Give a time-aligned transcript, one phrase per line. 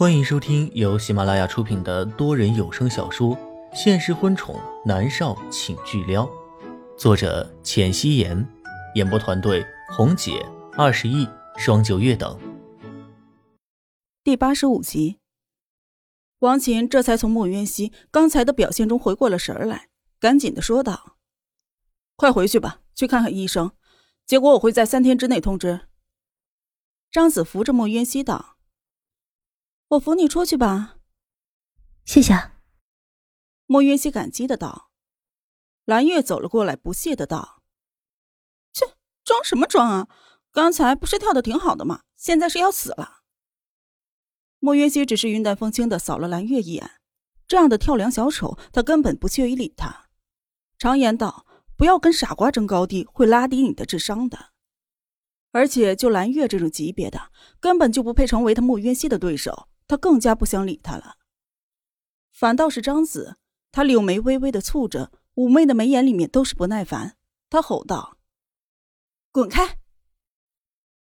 [0.00, 3.36] 欢迎收听由喜马拉雅出品的多人有声小说
[3.74, 6.24] 《现实婚宠男少请巨撩》，
[6.96, 8.48] 作者：浅汐颜，
[8.94, 9.62] 演播团队：
[9.94, 10.42] 红姐、
[10.72, 11.28] 二十亿、
[11.58, 12.40] 双九月等。
[14.24, 15.18] 第八十五集，
[16.38, 21.18] 王琴这才从莫渊熙刚才的表现中回过了神来，赶紧的说道
[22.16, 23.72] ：“快回去吧，去看看医生，
[24.26, 25.88] 结果我会在三天之内通知。”
[27.12, 28.56] 张子扶着莫渊熙道。
[29.90, 30.98] 我扶你出去吧，
[32.04, 32.52] 谢谢。
[33.66, 34.92] 莫云熙感激的道。
[35.84, 37.64] 蓝月走了过来，不屑的道
[38.72, 38.94] ：“切，
[39.24, 40.08] 装什么装啊？
[40.52, 42.02] 刚才不是跳的挺好的吗？
[42.14, 43.22] 现在是要死了。”
[44.60, 46.88] 莫云熙只是云淡风轻的扫了蓝月一眼，
[47.48, 50.08] 这样的跳梁小丑，他根本不屑于理他。
[50.78, 51.44] 常言道，
[51.76, 54.52] 不要跟傻瓜争高低，会拉低你的智商的。
[55.50, 59.66] 而且就蓝月这种级别的，根本就不配成为他莫渊熙的对手。
[59.90, 61.16] 他更加不想理他了。
[62.30, 63.38] 反倒是张子，
[63.72, 67.16] 他柳眉微微的蹙着，妩媚的眉眼里面都是不耐烦。
[67.48, 68.16] 他吼道
[69.32, 69.80] ：“滚开！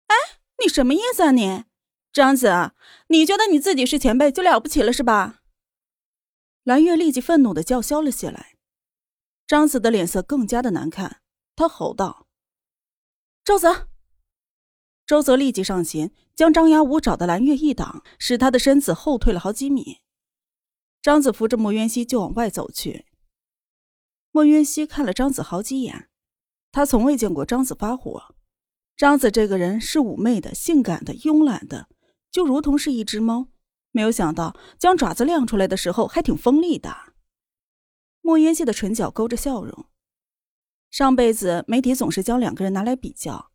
[0.07, 0.15] 哎，
[0.63, 1.65] 你什么意思啊你？
[2.13, 2.75] 张子，
[3.09, 5.41] 你觉得你自己是前辈就了不起了是吧？”
[6.63, 8.55] 蓝月立即愤怒的叫嚣了起来。
[9.49, 11.23] 张子的脸色更加的难看，
[11.57, 12.29] 他吼道
[13.43, 13.89] ：“赵泽！”
[15.07, 19.99] 周泽立即上前，将张牙舞爪的蓝月一挡，使他的身子后退了好几米。
[21.01, 23.07] 张子扶着莫渊熙就往外走去。
[24.33, 26.09] 莫渊熙看了张子好几眼，
[26.73, 28.35] 他从未见过张子发火。
[28.97, 31.89] 张子这个人是妩媚的、性感的、慵懒的，
[32.33, 33.47] 就如同是一只猫。
[33.93, 37.15] 没有想到将爪子亮出来的时候还挺锋利的。
[38.21, 39.87] 莫渊熙的唇角勾着笑容。
[40.91, 43.53] 上辈子媒体总是将两个人拿来比较。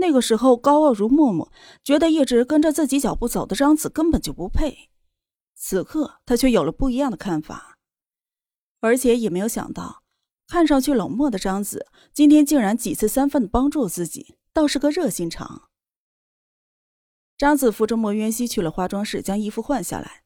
[0.00, 1.52] 那个时候高傲如默默，
[1.84, 4.90] 觉得一直跟着自己脚步走的张子根本就不配。
[5.54, 7.76] 此刻他却有了不一样的看法，
[8.80, 10.02] 而且也没有想到，
[10.48, 15.68] 看上去冷漠的张子今天竟然几次三番的帮助自己，倒是个热心肠。
[17.36, 20.24] 张子扶着莫渊熙去了化妆室，将衣服换下来。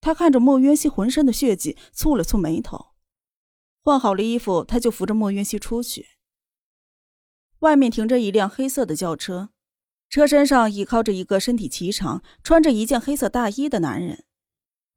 [0.00, 2.88] 他看着莫渊熙浑身的血迹，蹙了蹙眉头。
[3.82, 6.13] 换好了衣服，他就扶着莫渊熙出去。
[7.64, 9.48] 外面停着一辆黑色的轿车，
[10.10, 14.24] 车身上倚靠着一个身体颀长、穿着一件黑色大衣的男人。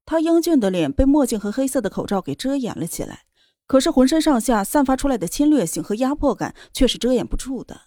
[0.05, 3.23] 他英俊的脸被墨镜和黑色的口罩给遮掩了起来，
[3.65, 7.83] 可是浑身上下散发出来的侵略性和压迫感却是遮掩不住的。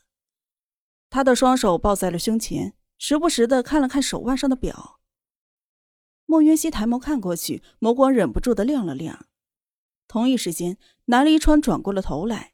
[1.10, 5.00] 他的双手抱在了胸前，时不时的看了看手腕上的表。
[6.24, 9.26] 莫云熙抬眸看过去，眸光忍不住的亮了亮。
[10.08, 12.49] 同一时间，南离川转过了头来。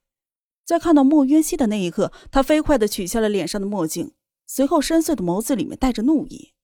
[0.67, 4.15] 在看到莫渊熙的那一刻，他飞快的取下了脸上的墨镜，
[4.47, 6.55] 随后深邃的眸子里面带着怒意。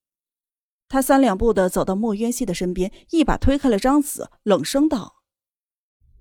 [0.88, 5.22] 他三两步的走到莫渊熙的身边，一把推开了张子，冷声道：“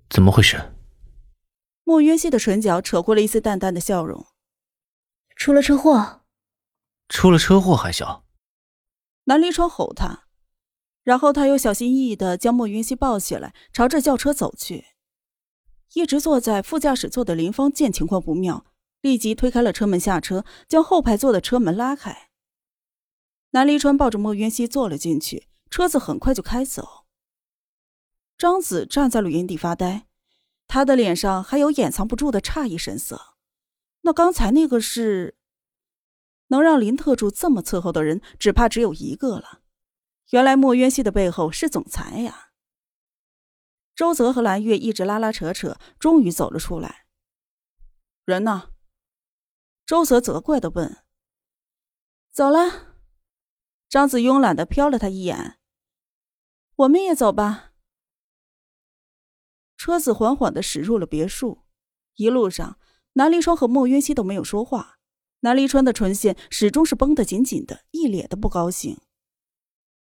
[0.08, 0.74] 怎么回事？”
[1.82, 4.28] 莫渊熙的唇角扯过了一丝淡淡的笑容
[5.34, 6.22] ：“出了车祸。
[7.10, 8.24] ”“出了车祸还小？”
[9.24, 10.28] 南离川吼他，
[11.02, 14.86] 然后他又小心翼翼的将莫渊熙抱起来，朝着轿车走去。
[15.94, 18.64] 一直坐在副驾驶座的林峰见情况不妙，
[19.00, 22.30] 立即推开了车门下车，将后排座的车门拉开。
[23.50, 27.04] 南离川抱着莫渊熙坐了进去，车子很快就开走。
[28.38, 30.06] 张子站在了原地发呆，
[30.66, 33.34] 他的脸上还有掩藏不住的诧异神色。
[34.02, 35.36] 那刚才那个是？
[36.48, 39.60] 能让林特助这么伺候的人，只怕只有一个了。
[40.30, 42.51] 原来莫渊熙的背后是总裁呀。
[43.94, 47.04] 周泽和蓝月一直拉拉扯扯，终于走了出来。
[48.24, 48.70] 人呢？
[49.84, 51.04] 周泽责怪的问。
[52.30, 52.96] 走了。
[53.88, 55.58] 张子慵懒的瞟了他一眼。
[56.76, 57.72] 我们也走吧。
[59.76, 61.64] 车子缓缓的驶入了别墅。
[62.14, 62.78] 一路上，
[63.14, 64.98] 南离川和莫渊熙都没有说话。
[65.40, 68.98] 南离川的唇线始终是绷得紧紧的，一脸的不高兴。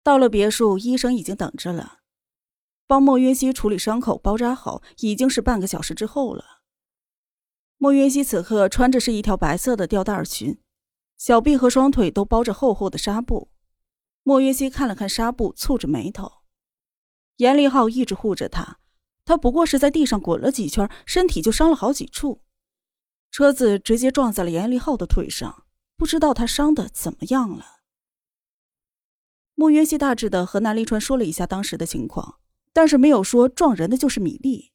[0.02, 2.01] 到了别墅，医生已经等着了。
[2.92, 6.60] 帮莫云熙处理伤口、包扎好，已经是半个小时之后了。
[7.78, 10.60] 莫云熙此刻穿着是一条白色的吊带裙，
[11.16, 13.50] 小臂和双腿都包着厚厚的纱布。
[14.24, 16.30] 莫云熙看了看纱布，蹙着眉头。
[17.36, 18.78] 严立浩一直护着他，
[19.24, 22.42] 他不过是在地上滚了几圈，身体就伤了好几处。
[23.30, 25.64] 车子直接撞在了严立浩的腿上，
[25.96, 27.64] 不知道他伤的怎么样了。
[29.54, 32.40] 莫云熙大致的和南离川说了一下当时的情况。
[32.72, 34.72] 但是没有说撞人的就是米粒，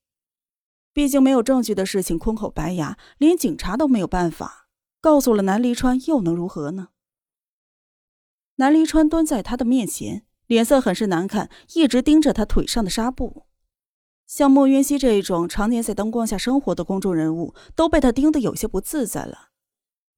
[0.94, 4.68] 毕竟没有证据的事情空口白牙，连警察都没有办法
[5.00, 6.90] 告诉了南离川，又能如何呢？
[8.56, 13.46] 南离川蹲在他的面前，脸色很是难看，一直盯着他腿上的纱布。
[14.26, 19.50] 像莫渊熙这一种常年在灯光下生活的公众人物，都被他盯得有些不自在了。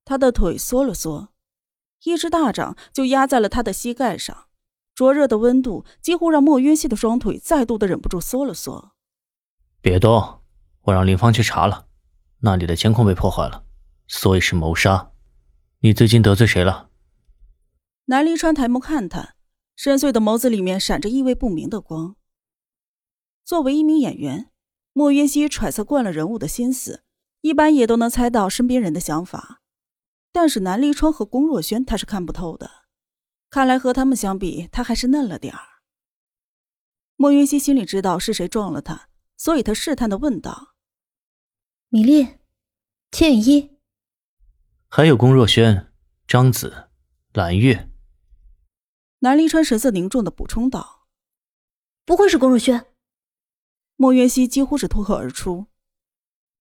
[0.04, 1.30] 他的腿缩了缩，
[2.04, 4.48] 一只大掌就压在了他的膝盖上，
[5.00, 8.92] 灼热的温度几乎让莫渊熙的双腿再度的忍不住缩了缩。
[9.80, 10.42] 别动，
[10.82, 11.88] 我让林芳去查了，
[12.40, 13.64] 那里的监控被破坏了，
[14.10, 15.14] 所以是谋杀。
[15.80, 16.90] 你最近得罪谁了？
[18.08, 19.36] 南离川抬眸看他，
[19.78, 22.18] 深邃的眸子里面闪着意味不明的光。
[23.46, 24.52] 作为一名演员，
[24.92, 27.06] 莫渊熙揣测惯了人物的心思，
[27.40, 29.62] 一般也都能猜到身边人的想法。
[30.34, 32.70] 但是南离川和龚若轩，他是看不透的。
[33.50, 35.82] 看来和他们相比，他还是嫩了点儿。
[37.16, 40.76] 莫云熙心里知道是谁撞了他，所以他试探的问道
[41.90, 42.38] ：“米粒，
[43.12, 43.78] 千羽一，
[44.88, 45.92] 还有龚若轩、
[46.28, 46.90] 张子、
[47.34, 47.90] 蓝月。”
[49.20, 51.08] 南离川神色凝重的补充道
[52.06, 52.86] ：“不会是龚若轩。”
[53.98, 55.66] 莫云熙几乎是脱口而出。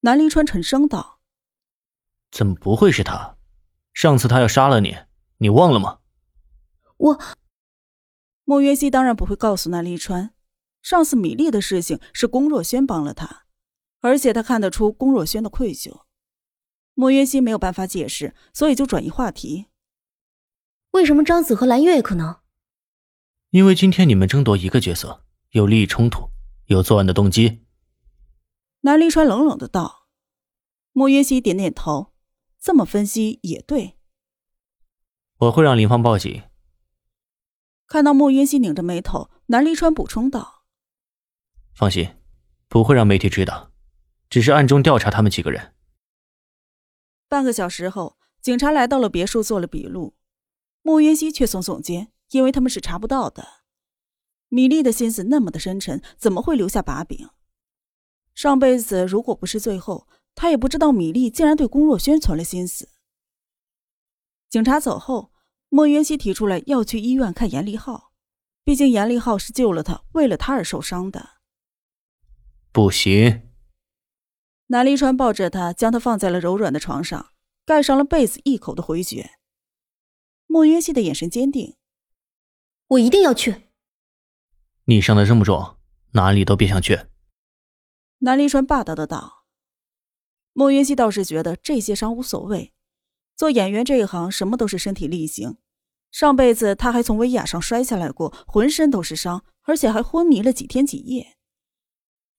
[0.00, 1.20] 南离川沉声道
[2.32, 3.37] ：“怎么不会是他？
[3.93, 4.96] 上次他要杀了你，
[5.37, 6.00] 你忘了吗？”
[6.99, 7.19] 我。
[8.45, 10.33] 莫渊熙当然不会告诉南离川，
[10.83, 13.47] 上次米粒的事情是龚若轩帮了他，
[14.00, 16.03] 而且他看得出龚若轩的愧疚。
[16.95, 19.67] 莫渊熙没有办法解释，所以就转移话题
[20.93, 22.41] ：“为什么张子和蓝月也可能？”
[23.50, 26.31] 因为今天你们争夺一个角色，有利益冲突。
[26.67, 27.65] 有作案的动机。
[28.81, 30.09] 南离川冷冷的道
[30.93, 32.12] ：“莫约西点点头，
[32.61, 33.97] 这么分析也对。
[35.39, 36.43] 我会让林芳报警。”
[37.88, 40.62] 看到莫云熙拧着眉头，南离川补充道
[41.75, 42.17] ：“放心，
[42.69, 43.73] 不会让媒体知道，
[44.29, 45.75] 只是暗中调查他们几个人。”
[47.29, 50.14] 半个小时后，警察来到了别墅，做了笔录。
[50.82, 53.64] 莫云熙却耸耸肩，因为他们是查不到的。
[54.49, 57.31] 米粒的心思那么的深沉，怎么会留下把柄？
[58.35, 62.90] 上辈子如果不是最后，他也不知道米粒竟然对龚若轩存了心思。
[64.50, 65.32] 警察走后，
[65.69, 68.12] 莫云熙提出来要去医院看严立浩，
[68.65, 71.37] 毕竟严立浩是救了他，为了他而受伤的。
[72.73, 73.43] 不行。
[74.69, 77.32] 南离川抱着他，将他放在了柔软的床上，
[77.65, 79.31] 盖上了被子，一口的回绝。
[80.47, 81.76] 莫云熙的眼神坚定
[82.88, 83.69] ：“我一定要去。”
[84.85, 85.76] 你伤的这么重，
[86.12, 87.06] 哪里都别想去。”
[88.21, 89.44] 南离川霸道的道。
[90.53, 92.73] 莫云熙倒是觉得这些伤无所谓，
[93.38, 95.58] 做演员这一行，什么都是身体力行。
[96.11, 101.37] 上辈子他还从威亚上摔下来过，浑身都是伤，而且还昏迷了几天几夜。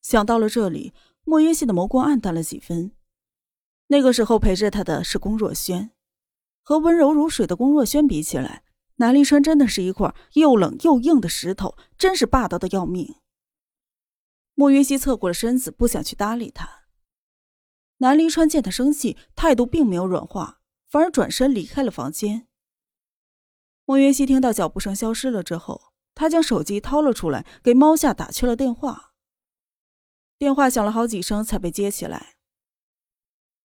[0.02, 0.94] 想到了这里，
[1.24, 2.92] 莫云熙的眸光暗淡了几分。
[3.88, 5.92] 那个时候陪着他的是龚若轩，
[6.62, 8.66] 和温柔如水的龚若轩比起来。
[8.98, 13.16] 南离川真的是一块又冷又硬的石头，真是霸道的要命。
[14.54, 16.82] 莫云熙侧过了身子，不想去搭理他。
[18.00, 20.59] 南离川见他生气，态度并没有软化，
[20.90, 22.48] 反而转身离开了房间。
[23.86, 29.14] 莫云熙听到脚步声消失了之后，他将手机掏了出来，给猫夏打去了电话。
[30.38, 32.38] 电话响了好几声才被接起来。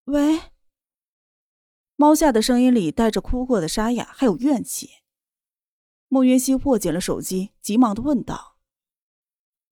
[0.05, 0.41] 喂。
[1.97, 4.91] 猫夏的声音里带着哭过的沙哑，还有怨气。
[6.09, 8.56] 莫云熙握紧了手机，急忙的问道：“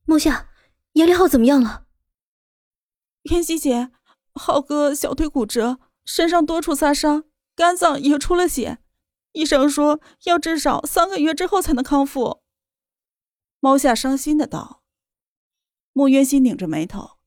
[0.07, 0.49] 莫夏，
[0.93, 1.89] 严立浩怎么样了？”
[3.31, 3.91] 云熙姐，
[4.35, 7.25] 浩哥小腿骨折，身上多处擦伤，
[7.63, 8.79] 肝脏也出了血，
[9.31, 12.43] 医生说要至少三个月之后才能康复。
[13.61, 14.83] 猫夏伤心的道。
[15.93, 17.19] 莫渊熙拧着眉头：“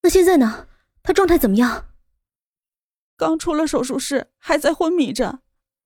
[0.00, 0.66] 那现在呢？
[1.02, 1.90] 他状态怎么样？”
[3.18, 5.42] 刚出了手术室，还在昏迷着，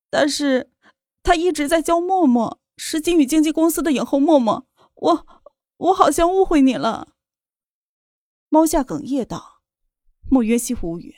[0.09, 0.71] 但是……
[1.25, 4.69] 他一直在叫默默，是金宇经纪公司的影后默默。
[4.95, 5.27] 我
[5.79, 7.17] 我好像误会你了。
[8.49, 9.63] 猫夏哽咽道
[10.31, 11.17] ：“莫约西无语。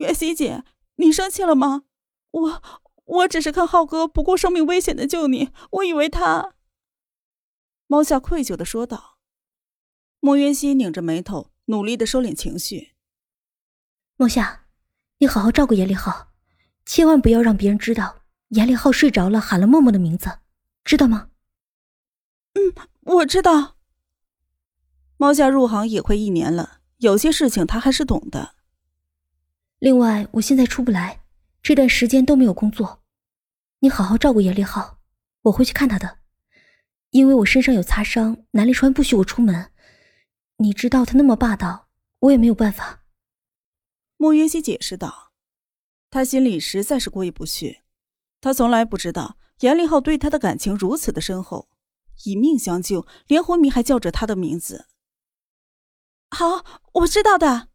[0.00, 0.64] 约西姐，
[0.96, 1.84] 你生气了吗？
[2.30, 2.62] 我
[3.04, 6.54] 我只是看浩哥不顾生命危险的救你，我以为他……”
[7.86, 9.18] 猫夏愧疚的说道。
[10.18, 12.92] 莫渊熙拧着眉头，努力的收敛情绪。
[14.16, 14.66] 莫夏，
[15.18, 16.28] 你好好照顾严立浩，
[16.86, 18.22] 千万不要让别人知道。
[18.48, 20.38] 严立浩睡着了，喊了默默的名字，
[20.82, 21.28] 知道吗？
[22.54, 23.76] 嗯，我知道。
[25.18, 28.56] 猫夏入行也快一年了，有些事情他还是懂的。
[29.80, 31.22] 另外，我现在出不来，
[31.62, 33.02] 这段时间都没有工作，
[33.78, 34.98] 你好好照顾严立浩，
[35.44, 36.18] 我会去看他的。
[37.08, 39.72] 因为我身上有擦伤，南立川不许我出门。
[40.58, 43.04] 你知道他那么霸道，我也没有办法。
[44.18, 45.32] 莫云熙解释道，
[46.10, 47.80] 他心里实在是过意不去。
[48.42, 51.70] 他从来不知道严立浩对他的感情如此的深厚，
[52.24, 54.88] 以命相救，连昏迷还叫着他的名字。
[56.28, 57.69] 好，我知道的。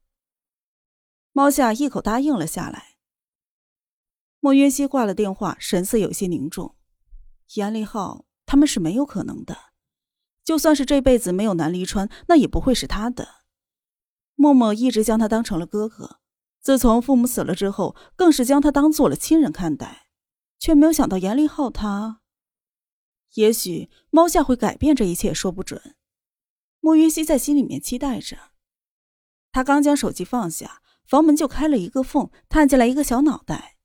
[1.37, 2.95] 猫夏一口答应了下来。
[4.39, 6.77] 莫渊熙挂了电话，神色有些凝重。
[7.55, 9.57] 严立浩他们是没有可能的，
[10.45, 13.41] 就算是这辈子没有南离川，那也不会是他的。
[14.35, 16.21] 默默一直将他当成了哥哥，
[16.61, 20.07] 自从父母死了之后，更是将他当做了亲人看待，
[20.57, 22.21] 却没有想到严立浩他。
[23.33, 25.97] 也许猫夏会改变这一切，说不准。
[26.79, 28.37] 莫云熙在心里面期待着。
[29.51, 33.77] 他刚将手机放下，房门就开了一个缝，探进来一个小脑袋。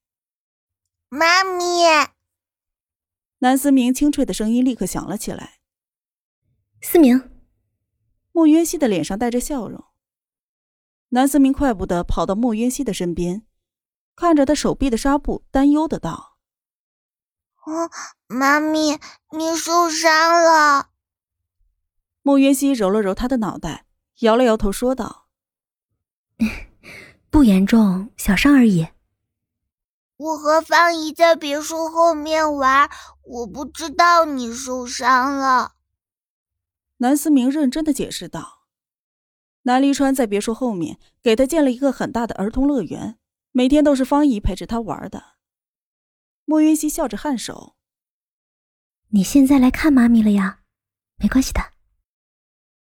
[1.09, 1.65] 妈咪，
[3.39, 5.61] 南思明清脆的声音立刻响了起来。
[6.81, 7.31] 思明，
[8.33, 9.85] 莫渊熙的脸上带着笑容。
[11.11, 13.45] 南思明快步的跑到莫渊熙的身边，
[14.15, 16.39] 看着他手臂的纱布，担忧的道
[17.67, 17.91] ：“哦，
[18.29, 18.99] 妈咪，
[19.33, 20.91] 你受伤了。”
[22.23, 23.87] 莫渊熙揉了揉他的脑袋，
[24.21, 25.29] 摇了摇头，说道
[27.31, 28.89] ：“不严重，小伤而已。”
[30.19, 32.91] 我和方姨在别墅后面玩，
[33.23, 35.77] 我不知道你受伤了。
[36.99, 38.67] 南思明认真的解释道
[39.63, 43.19] ：“南离川在别墅后面给他建了一个很大的儿童乐园，
[43.53, 45.37] 每天都是方姨陪着他玩的。”
[46.45, 47.77] 莫云熙笑着颔首
[49.11, 50.61] ：“你现在来看妈咪了呀？
[51.17, 51.61] 没关系的。”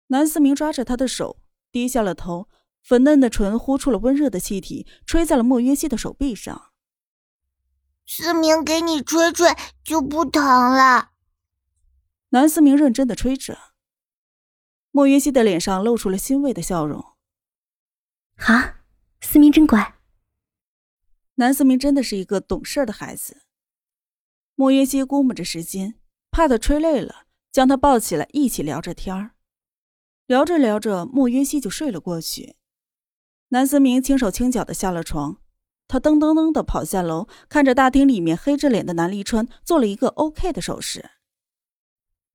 [0.08, 1.40] 南思明抓着他的手，
[1.72, 2.48] 低下了头，
[2.84, 6.72] 粉嫩的唇呼出了温热的气体，吹在了莫云熙的手臂上。
[8.06, 9.48] 思明，给你吹吹
[9.84, 11.12] 就不疼了。
[12.30, 13.58] 南思明认真的吹着，
[14.92, 17.14] 莫云熙的脸上露出了欣慰的笑容。
[18.36, 18.82] 啊，
[19.22, 19.96] 思明真乖。
[21.36, 23.44] 南思明真的是一个懂事的孩子。
[24.56, 25.96] 莫云熙估摸着时间，
[26.30, 29.32] 怕他吹累了，将他抱起来一起聊着天儿。
[30.28, 32.58] 聊着聊着，莫云熙就睡了过去。
[33.54, 35.38] 南思明轻手轻脚的下了床。
[35.88, 41.12] 他噔噔噔的跑下楼，看着大厅里面黑着脸的南离川，做了一个 OK 的手势。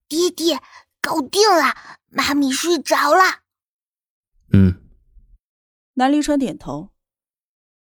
[0.06, 0.60] 爹爹，
[1.02, 1.74] 搞定了，
[2.08, 3.40] 妈咪睡着了。
[4.52, 4.80] 嗯。
[5.94, 6.90] 南离川点头。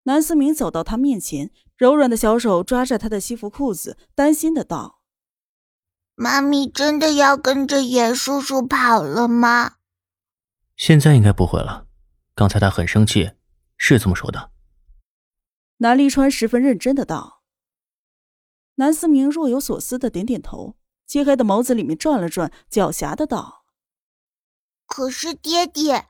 [0.03, 4.99] 南思明走到他面前，柔软的小手抓着他的西服裤子，担心的道
[6.13, 9.77] ：“妈咪真的要跟着严叔叔跑了吗？”
[10.77, 11.87] 现在应该不会了。
[12.35, 13.33] 刚才他很生气，
[13.77, 14.51] 是这么说的。
[15.77, 17.43] 南离川十分认真的道
[18.75, 20.75] ：“南思明若有所思的点点头，
[21.05, 23.65] 漆黑的眸子里面转了转，狡黠的道
[24.87, 26.07] ：‘可是爹爹，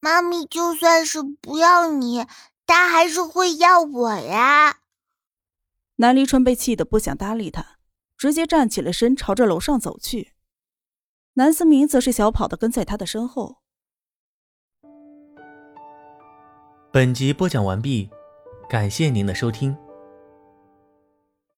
[0.00, 2.26] 妈咪就算是不要你，
[2.66, 4.80] 她还是会要我呀。’”
[5.96, 7.78] 南离川被气得不想搭理他，
[8.16, 10.32] 直接站起了身，朝着楼上走去。
[11.34, 13.59] 南思明则是小跑的跟在他的身后。
[16.92, 18.10] 本集播讲完毕。
[18.68, 19.76] 感谢您的收听。